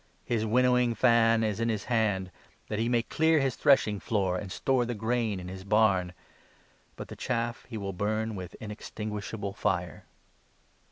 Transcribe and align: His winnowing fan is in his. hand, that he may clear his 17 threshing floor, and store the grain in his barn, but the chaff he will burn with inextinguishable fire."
His 0.25 0.47
winnowing 0.47 0.95
fan 0.95 1.43
is 1.43 1.59
in 1.59 1.69
his. 1.69 1.83
hand, 1.83 2.31
that 2.69 2.79
he 2.79 2.89
may 2.89 3.03
clear 3.03 3.39
his 3.39 3.53
17 3.53 3.59
threshing 3.61 3.99
floor, 3.99 4.35
and 4.35 4.51
store 4.51 4.83
the 4.83 4.95
grain 4.95 5.39
in 5.39 5.47
his 5.47 5.63
barn, 5.63 6.13
but 6.95 7.07
the 7.07 7.15
chaff 7.15 7.67
he 7.69 7.77
will 7.77 7.93
burn 7.93 8.33
with 8.33 8.55
inextinguishable 8.59 9.53
fire." 9.53 10.05